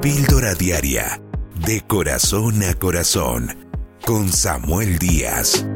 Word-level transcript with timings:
Píldora 0.00 0.54
Diaria, 0.54 1.20
de 1.66 1.80
corazón 1.80 2.62
a 2.62 2.72
corazón, 2.74 3.48
con 4.06 4.28
Samuel 4.28 4.96
Díaz. 4.96 5.66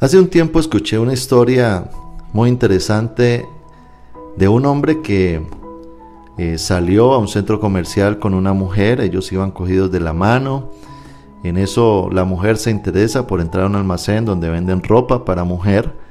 Hace 0.00 0.18
un 0.18 0.28
tiempo 0.28 0.58
escuché 0.58 0.98
una 0.98 1.12
historia 1.12 1.88
muy 2.32 2.48
interesante 2.48 3.46
de 4.36 4.48
un 4.48 4.66
hombre 4.66 5.02
que 5.02 5.40
eh, 6.36 6.58
salió 6.58 7.12
a 7.12 7.18
un 7.18 7.28
centro 7.28 7.60
comercial 7.60 8.18
con 8.18 8.34
una 8.34 8.54
mujer, 8.54 9.00
ellos 9.00 9.30
iban 9.30 9.52
cogidos 9.52 9.92
de 9.92 10.00
la 10.00 10.12
mano, 10.12 10.72
en 11.44 11.58
eso 11.58 12.08
la 12.10 12.24
mujer 12.24 12.56
se 12.56 12.72
interesa 12.72 13.28
por 13.28 13.40
entrar 13.40 13.62
a 13.62 13.68
un 13.68 13.76
almacén 13.76 14.24
donde 14.24 14.50
venden 14.50 14.82
ropa 14.82 15.24
para 15.24 15.44
mujer, 15.44 16.03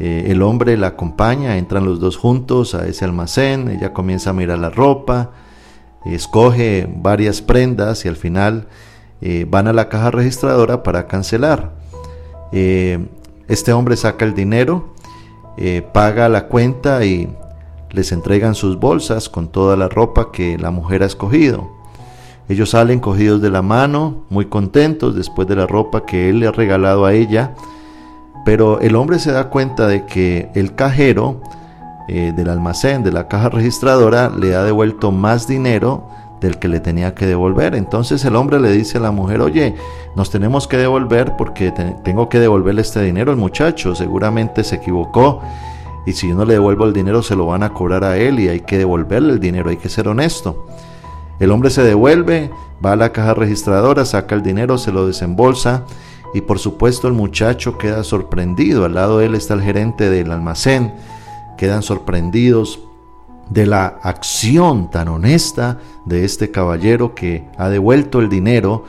eh, 0.00 0.26
el 0.28 0.42
hombre 0.42 0.76
la 0.76 0.88
acompaña, 0.88 1.58
entran 1.58 1.84
los 1.84 2.00
dos 2.00 2.16
juntos 2.16 2.74
a 2.74 2.86
ese 2.88 3.04
almacén, 3.04 3.68
ella 3.68 3.92
comienza 3.92 4.30
a 4.30 4.32
mirar 4.32 4.58
la 4.58 4.70
ropa, 4.70 5.30
escoge 6.04 6.88
varias 6.96 7.42
prendas 7.42 8.04
y 8.04 8.08
al 8.08 8.16
final 8.16 8.66
eh, 9.20 9.46
van 9.48 9.68
a 9.68 9.72
la 9.72 9.88
caja 9.88 10.10
registradora 10.10 10.82
para 10.82 11.06
cancelar. 11.06 11.74
este 12.50 13.72
hombre 13.72 13.96
saca 13.96 14.24
el 14.24 14.34
dinero, 14.34 14.94
paga 15.92 16.28
la 16.28 16.48
cuenta 16.48 17.04
y 17.04 17.28
les 17.90 18.12
entregan 18.12 18.54
sus 18.54 18.78
bolsas 18.78 19.28
con 19.28 19.48
toda 19.48 19.76
la 19.76 19.88
ropa 19.88 20.32
que 20.32 20.58
la 20.58 20.70
mujer 20.70 21.02
ha 21.02 21.06
escogido. 21.06 21.68
Ellos 22.48 22.70
salen 22.70 22.98
cogidos 22.98 23.40
de 23.40 23.50
la 23.50 23.62
mano, 23.62 24.24
muy 24.28 24.46
contentos 24.46 25.14
después 25.14 25.46
de 25.46 25.54
la 25.54 25.68
ropa 25.68 26.04
que 26.04 26.28
él 26.28 26.40
le 26.40 26.48
ha 26.48 26.50
regalado 26.50 27.06
a 27.06 27.12
ella, 27.12 27.54
pero 28.44 28.80
el 28.80 28.96
hombre 28.96 29.18
se 29.18 29.32
da 29.32 29.48
cuenta 29.48 29.86
de 29.86 30.04
que 30.06 30.50
el 30.54 30.74
cajero 30.74 31.40
eh, 32.08 32.32
del 32.34 32.48
almacén, 32.48 33.02
de 33.02 33.12
la 33.12 33.28
caja 33.28 33.50
registradora, 33.50 34.30
le 34.30 34.54
ha 34.54 34.64
devuelto 34.64 35.12
más 35.12 35.46
dinero 35.46 36.08
del 36.40 36.58
que 36.58 36.68
le 36.68 36.80
tenía 36.80 37.14
que 37.14 37.26
devolver. 37.26 37.74
Entonces 37.74 38.24
el 38.24 38.34
hombre 38.36 38.58
le 38.60 38.72
dice 38.72 38.98
a 38.98 39.00
la 39.00 39.10
mujer, 39.10 39.40
oye, 39.40 39.74
nos 40.16 40.30
tenemos 40.30 40.66
que 40.66 40.76
devolver 40.76 41.36
porque 41.36 41.72
tengo 42.02 42.28
que 42.28 42.40
devolverle 42.40 42.80
este 42.80 43.02
dinero. 43.02 43.30
El 43.30 43.36
muchacho 43.36 43.94
seguramente 43.94 44.64
se 44.64 44.76
equivocó 44.76 45.42
y 46.06 46.12
si 46.12 46.28
yo 46.28 46.34
no 46.34 46.44
le 46.44 46.54
devuelvo 46.54 46.86
el 46.86 46.92
dinero 46.92 47.22
se 47.22 47.36
lo 47.36 47.46
van 47.46 47.62
a 47.62 47.74
cobrar 47.74 48.04
a 48.04 48.16
él 48.16 48.40
y 48.40 48.48
hay 48.48 48.60
que 48.60 48.78
devolverle 48.78 49.34
el 49.34 49.40
dinero, 49.40 49.70
hay 49.70 49.76
que 49.76 49.88
ser 49.88 50.08
honesto. 50.08 50.66
El 51.38 51.50
hombre 51.50 51.70
se 51.70 51.82
devuelve, 51.82 52.50
va 52.84 52.92
a 52.92 52.96
la 52.96 53.12
caja 53.12 53.34
registradora, 53.34 54.04
saca 54.04 54.34
el 54.34 54.42
dinero, 54.42 54.78
se 54.78 54.92
lo 54.92 55.06
desembolsa 55.06 55.84
y 56.34 56.42
por 56.42 56.58
supuesto 56.58 57.08
el 57.08 57.14
muchacho 57.14 57.78
queda 57.78 58.04
sorprendido. 58.04 58.84
Al 58.84 58.94
lado 58.94 59.18
de 59.18 59.26
él 59.26 59.34
está 59.34 59.54
el 59.54 59.62
gerente 59.62 60.10
del 60.10 60.30
almacén. 60.30 60.94
Quedan 61.56 61.82
sorprendidos 61.82 62.80
de 63.48 63.66
la 63.66 63.98
acción 64.02 64.90
tan 64.90 65.08
honesta 65.08 65.78
de 66.04 66.24
este 66.24 66.50
caballero 66.50 67.14
que 67.14 67.48
ha 67.58 67.68
devuelto 67.68 68.20
el 68.20 68.28
dinero 68.28 68.84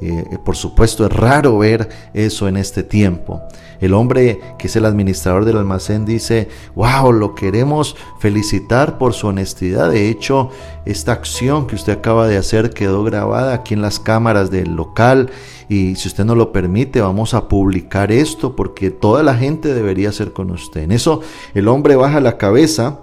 eh, 0.00 0.38
por 0.44 0.56
supuesto 0.56 1.06
es 1.06 1.12
raro 1.12 1.58
ver 1.58 1.88
eso 2.12 2.48
en 2.48 2.56
este 2.56 2.82
tiempo. 2.82 3.40
El 3.80 3.94
hombre 3.94 4.40
que 4.58 4.66
es 4.66 4.76
el 4.76 4.84
administrador 4.84 5.44
del 5.44 5.58
almacén 5.58 6.04
dice, 6.04 6.48
wow, 6.74 7.12
lo 7.12 7.34
queremos 7.34 7.96
felicitar 8.18 8.98
por 8.98 9.14
su 9.14 9.28
honestidad. 9.28 9.90
De 9.90 10.08
hecho, 10.08 10.50
esta 10.84 11.12
acción 11.12 11.66
que 11.66 11.74
usted 11.74 11.92
acaba 11.94 12.26
de 12.26 12.36
hacer 12.36 12.70
quedó 12.70 13.04
grabada 13.04 13.54
aquí 13.54 13.74
en 13.74 13.82
las 13.82 14.00
cámaras 14.00 14.50
del 14.50 14.74
local 14.74 15.30
y 15.68 15.96
si 15.96 16.08
usted 16.08 16.24
no 16.24 16.34
lo 16.34 16.52
permite 16.52 17.00
vamos 17.00 17.34
a 17.34 17.48
publicar 17.48 18.12
esto 18.12 18.54
porque 18.54 18.90
toda 18.90 19.22
la 19.22 19.34
gente 19.34 19.74
debería 19.74 20.12
ser 20.12 20.32
con 20.32 20.50
usted. 20.50 20.82
En 20.82 20.92
eso 20.92 21.20
el 21.54 21.68
hombre 21.68 21.96
baja 21.96 22.20
la 22.20 22.36
cabeza, 22.36 23.00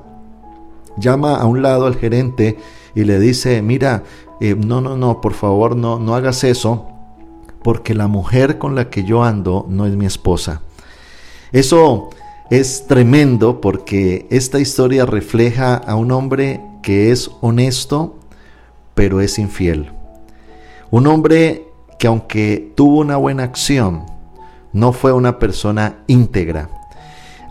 llama 0.97 1.35
a 1.35 1.45
un 1.45 1.61
lado 1.61 1.85
al 1.85 1.95
gerente 1.95 2.57
y 2.95 3.03
le 3.03 3.19
dice, 3.19 3.61
mira, 3.61 4.03
eh, 4.41 4.55
no, 4.55 4.81
no, 4.81 4.97
no, 4.97 5.21
por 5.21 5.33
favor, 5.33 5.75
no, 5.75 5.99
no 5.99 6.15
hagas 6.15 6.43
eso 6.43 6.87
porque 7.63 7.93
la 7.93 8.07
mujer 8.07 8.57
con 8.57 8.75
la 8.75 8.89
que 8.89 9.03
yo 9.03 9.23
ando 9.23 9.65
no 9.69 9.85
es 9.85 9.95
mi 9.95 10.05
esposa. 10.05 10.61
Eso 11.51 12.09
es 12.49 12.87
tremendo 12.87 13.61
porque 13.61 14.27
esta 14.29 14.59
historia 14.59 15.05
refleja 15.05 15.75
a 15.75 15.95
un 15.95 16.11
hombre 16.11 16.61
que 16.81 17.11
es 17.11 17.29
honesto, 17.41 18.19
pero 18.95 19.21
es 19.21 19.37
infiel. 19.37 19.91
Un 20.89 21.07
hombre 21.07 21.67
que 21.99 22.07
aunque 22.07 22.73
tuvo 22.75 22.99
una 22.99 23.17
buena 23.17 23.43
acción, 23.43 24.05
no 24.73 24.91
fue 24.91 25.13
una 25.13 25.37
persona 25.37 25.99
íntegra. 26.07 26.69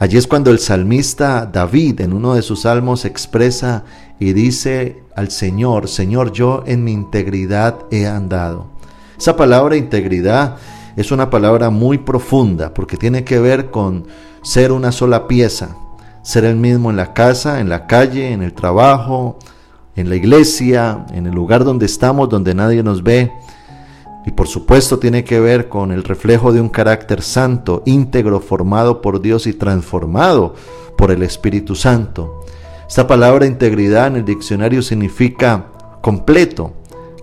Allí 0.01 0.17
es 0.17 0.27
cuando 0.27 0.51
el 0.51 0.59
salmista 0.59 1.47
David 1.47 2.01
en 2.01 2.15
uno 2.15 2.34
de 2.34 2.43
sus 2.43 2.62
salmos 2.62 3.05
expresa 3.05 3.84
y 4.19 4.33
dice 4.33 5.03
al 5.21 5.31
Señor, 5.31 5.87
Señor, 5.89 6.33
yo 6.33 6.63
en 6.67 6.83
mi 6.83 6.93
integridad 6.93 7.81
he 7.91 8.07
andado. 8.07 8.69
Esa 9.19 9.37
palabra 9.37 9.77
integridad 9.77 10.57
es 10.97 11.13
una 11.13 11.29
palabra 11.29 11.69
muy 11.69 11.99
profunda 11.99 12.73
porque 12.73 12.97
tiene 12.97 13.23
que 13.23 13.39
ver 13.39 13.71
con 13.71 14.07
ser 14.43 14.73
una 14.73 14.93
sola 14.93 15.29
pieza, 15.29 15.77
ser 16.23 16.47
el 16.47 16.57
mismo 16.57 16.89
en 16.89 16.97
la 16.97 17.13
casa, 17.13 17.61
en 17.61 17.69
la 17.69 17.87
calle, 17.87 18.33
en 18.33 18.43
el 18.43 18.55
trabajo, 18.55 19.39
en 19.95 20.09
la 20.09 20.17
iglesia, 20.17 21.05
en 21.13 21.27
el 21.27 21.35
lugar 21.35 21.65
donde 21.65 21.85
estamos, 21.85 22.31
donde 22.31 22.55
nadie 22.55 22.83
nos 22.83 23.03
ve. 23.03 23.31
Y 24.25 24.31
por 24.31 24.49
supuesto 24.49 24.99
tiene 24.99 25.23
que 25.23 25.39
ver 25.39 25.69
con 25.69 25.93
el 25.93 26.03
reflejo 26.03 26.51
de 26.51 26.63
un 26.63 26.71
carácter 26.71 27.21
santo, 27.21 27.83
íntegro, 27.85 28.41
formado 28.41 29.03
por 29.03 29.21
Dios 29.21 29.47
y 29.47 29.53
transformado 29.53 30.55
por 30.97 31.11
el 31.11 31.23
Espíritu 31.23 31.75
Santo. 31.75 32.40
Esta 32.91 33.06
palabra 33.06 33.47
integridad 33.47 34.09
en 34.09 34.17
el 34.17 34.25
diccionario 34.25 34.83
significa 34.83 35.67
completo, 36.01 36.73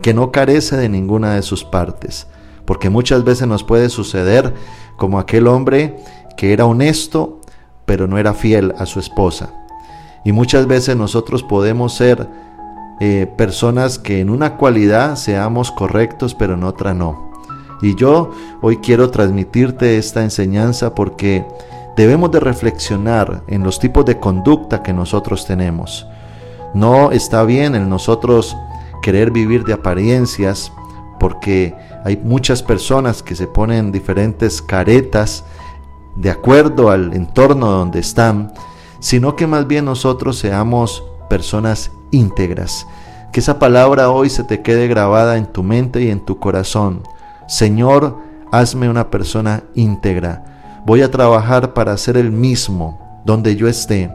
que 0.01 0.13
no 0.13 0.31
carece 0.31 0.77
de 0.77 0.87
ninguna 0.87 1.33
de 1.33 1.41
sus 1.41 1.65
partes, 1.65 2.27
porque 2.63 2.89
muchas 2.89 3.25
veces 3.25 3.49
nos 3.49 3.65
puede 3.65 3.89
suceder 3.89 4.53
como 4.95 5.19
aquel 5.19 5.45
hombre 5.45 5.97
que 6.37 6.53
era 6.53 6.65
honesto, 6.65 7.41
pero 7.85 8.07
no 8.07 8.17
era 8.17 8.33
fiel 8.33 8.75
a 8.77 8.85
su 8.85 9.01
esposa. 9.01 9.49
Y 10.23 10.31
muchas 10.31 10.67
veces 10.67 10.95
nosotros 10.95 11.43
podemos 11.43 11.93
ser 11.93 12.29
eh, 13.01 13.29
personas 13.37 13.99
que 13.99 14.21
en 14.21 14.29
una 14.29 14.55
cualidad 14.55 15.17
seamos 15.17 15.73
correctos, 15.73 16.33
pero 16.33 16.53
en 16.53 16.63
otra 16.63 16.93
no. 16.93 17.29
Y 17.81 17.93
yo 17.95 18.31
hoy 18.61 18.77
quiero 18.77 19.09
transmitirte 19.09 19.97
esta 19.97 20.23
enseñanza 20.23 20.95
porque 20.95 21.45
debemos 21.97 22.31
de 22.31 22.39
reflexionar 22.39 23.43
en 23.47 23.63
los 23.63 23.79
tipos 23.79 24.05
de 24.05 24.19
conducta 24.19 24.83
que 24.83 24.93
nosotros 24.93 25.45
tenemos. 25.45 26.07
No 26.73 27.11
está 27.11 27.43
bien 27.43 27.73
el 27.73 27.89
nosotros 27.89 28.55
querer 29.01 29.31
vivir 29.31 29.65
de 29.65 29.73
apariencias, 29.73 30.71
porque 31.19 31.75
hay 32.05 32.15
muchas 32.17 32.61
personas 32.61 33.23
que 33.23 33.35
se 33.35 33.47
ponen 33.47 33.91
diferentes 33.91 34.61
caretas 34.61 35.43
de 36.15 36.29
acuerdo 36.29 36.91
al 36.91 37.13
entorno 37.13 37.71
donde 37.71 37.99
están, 37.99 38.53
sino 38.99 39.35
que 39.35 39.47
más 39.47 39.67
bien 39.67 39.85
nosotros 39.85 40.37
seamos 40.37 41.03
personas 41.29 41.91
íntegras. 42.11 42.85
Que 43.31 43.39
esa 43.39 43.57
palabra 43.57 44.11
hoy 44.11 44.29
se 44.29 44.43
te 44.43 44.61
quede 44.61 44.87
grabada 44.87 45.37
en 45.37 45.47
tu 45.47 45.63
mente 45.63 46.03
y 46.03 46.11
en 46.11 46.19
tu 46.19 46.37
corazón. 46.37 47.01
Señor, 47.47 48.17
hazme 48.51 48.87
una 48.87 49.09
persona 49.09 49.63
íntegra. 49.73 50.56
Voy 50.87 51.03
a 51.03 51.11
trabajar 51.11 51.75
para 51.75 51.95
ser 51.97 52.17
el 52.17 52.31
mismo 52.31 53.21
donde 53.23 53.55
yo 53.55 53.67
esté, 53.67 54.09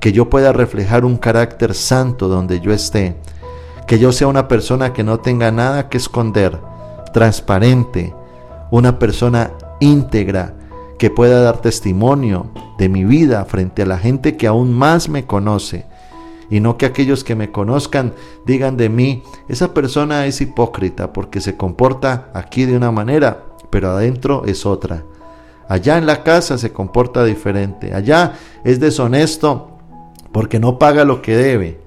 que 0.00 0.10
yo 0.10 0.28
pueda 0.28 0.52
reflejar 0.52 1.04
un 1.04 1.16
carácter 1.16 1.74
santo 1.74 2.26
donde 2.26 2.58
yo 2.58 2.72
esté 2.72 3.16
que 3.86 3.98
yo 3.98 4.12
sea 4.12 4.28
una 4.28 4.48
persona 4.48 4.92
que 4.92 5.04
no 5.04 5.20
tenga 5.20 5.50
nada 5.50 5.88
que 5.88 5.98
esconder, 5.98 6.58
transparente, 7.12 8.14
una 8.70 8.98
persona 8.98 9.52
íntegra, 9.80 10.54
que 10.98 11.10
pueda 11.10 11.42
dar 11.42 11.60
testimonio 11.60 12.46
de 12.78 12.88
mi 12.88 13.04
vida 13.04 13.44
frente 13.44 13.82
a 13.82 13.86
la 13.86 13.98
gente 13.98 14.36
que 14.36 14.46
aún 14.46 14.72
más 14.72 15.08
me 15.08 15.26
conoce. 15.26 15.86
Y 16.50 16.60
no 16.60 16.78
que 16.78 16.86
aquellos 16.86 17.24
que 17.24 17.34
me 17.34 17.50
conozcan 17.50 18.14
digan 18.46 18.76
de 18.76 18.88
mí, 18.88 19.22
esa 19.48 19.74
persona 19.74 20.26
es 20.26 20.40
hipócrita 20.40 21.12
porque 21.12 21.40
se 21.40 21.56
comporta 21.56 22.30
aquí 22.32 22.64
de 22.64 22.76
una 22.76 22.90
manera, 22.90 23.44
pero 23.70 23.90
adentro 23.90 24.44
es 24.46 24.64
otra. 24.64 25.04
Allá 25.68 25.98
en 25.98 26.06
la 26.06 26.22
casa 26.22 26.58
se 26.58 26.72
comporta 26.72 27.24
diferente. 27.24 27.94
Allá 27.94 28.34
es 28.64 28.80
deshonesto 28.80 29.78
porque 30.32 30.58
no 30.58 30.78
paga 30.78 31.04
lo 31.04 31.22
que 31.22 31.36
debe. 31.36 31.80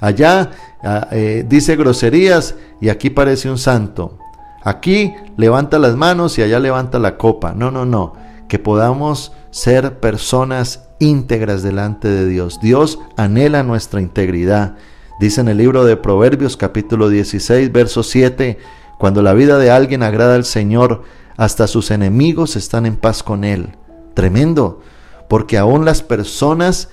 Allá 0.00 0.50
ah, 0.82 1.08
eh, 1.12 1.44
dice 1.46 1.76
groserías 1.76 2.54
y 2.80 2.88
aquí 2.88 3.10
parece 3.10 3.50
un 3.50 3.58
santo. 3.58 4.18
Aquí 4.62 5.14
levanta 5.36 5.78
las 5.78 5.96
manos 5.96 6.38
y 6.38 6.42
allá 6.42 6.58
levanta 6.58 6.98
la 6.98 7.16
copa. 7.16 7.52
No, 7.54 7.70
no, 7.70 7.86
no. 7.86 8.14
Que 8.48 8.58
podamos 8.58 9.32
ser 9.50 10.00
personas 10.00 10.88
íntegras 10.98 11.62
delante 11.62 12.08
de 12.08 12.26
Dios. 12.26 12.60
Dios 12.60 12.98
anhela 13.16 13.62
nuestra 13.62 14.00
integridad. 14.00 14.76
Dice 15.20 15.40
en 15.40 15.48
el 15.48 15.58
libro 15.58 15.84
de 15.84 15.96
Proverbios 15.96 16.56
capítulo 16.56 17.08
16, 17.08 17.72
verso 17.72 18.02
7, 18.02 18.58
cuando 18.98 19.22
la 19.22 19.34
vida 19.34 19.58
de 19.58 19.70
alguien 19.70 20.02
agrada 20.02 20.34
al 20.34 20.44
Señor, 20.44 21.02
hasta 21.40 21.66
sus 21.66 21.90
enemigos 21.90 22.54
están 22.54 22.84
en 22.84 22.96
paz 22.96 23.22
con 23.22 23.44
Él. 23.44 23.70
Tremendo, 24.12 24.82
porque 25.26 25.56
aún 25.56 25.86
las 25.86 26.02
personas 26.02 26.90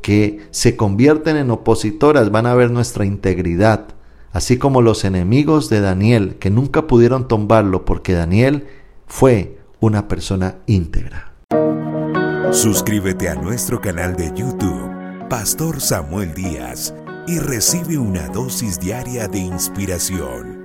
que 0.00 0.40
se 0.52 0.74
convierten 0.74 1.36
en 1.36 1.50
opositoras 1.50 2.30
van 2.30 2.46
a 2.46 2.54
ver 2.54 2.70
nuestra 2.70 3.04
integridad, 3.04 3.88
así 4.32 4.56
como 4.56 4.80
los 4.80 5.04
enemigos 5.04 5.68
de 5.68 5.82
Daniel, 5.82 6.36
que 6.40 6.48
nunca 6.48 6.86
pudieron 6.86 7.28
tumbarlo 7.28 7.84
porque 7.84 8.14
Daniel 8.14 8.68
fue 9.06 9.58
una 9.80 10.08
persona 10.08 10.56
íntegra. 10.64 11.34
Suscríbete 12.52 13.28
a 13.28 13.34
nuestro 13.34 13.82
canal 13.82 14.16
de 14.16 14.32
YouTube, 14.34 15.28
Pastor 15.28 15.78
Samuel 15.78 16.32
Díaz, 16.32 16.94
y 17.26 17.38
recibe 17.38 17.98
una 17.98 18.28
dosis 18.28 18.80
diaria 18.80 19.28
de 19.28 19.40
inspiración. 19.40 20.59